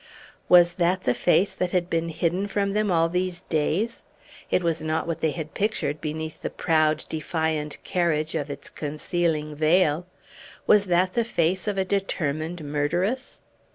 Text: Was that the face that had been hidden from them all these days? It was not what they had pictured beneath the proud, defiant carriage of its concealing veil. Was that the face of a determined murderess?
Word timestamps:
Was 0.49 0.73
that 0.81 1.03
the 1.03 1.13
face 1.13 1.53
that 1.53 1.73
had 1.73 1.87
been 1.87 2.09
hidden 2.09 2.47
from 2.47 2.73
them 2.73 2.89
all 2.89 3.07
these 3.07 3.43
days? 3.43 4.01
It 4.49 4.63
was 4.63 4.81
not 4.81 5.05
what 5.05 5.21
they 5.21 5.29
had 5.29 5.53
pictured 5.53 6.01
beneath 6.01 6.41
the 6.41 6.49
proud, 6.49 7.05
defiant 7.07 7.77
carriage 7.83 8.33
of 8.33 8.49
its 8.49 8.67
concealing 8.71 9.53
veil. 9.55 10.07
Was 10.65 10.85
that 10.85 11.13
the 11.13 11.23
face 11.23 11.67
of 11.67 11.77
a 11.77 11.85
determined 11.85 12.63
murderess? 12.63 13.43